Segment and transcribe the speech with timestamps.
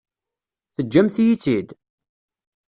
[0.75, 1.69] Teǧǧamt-iyi-tt-id?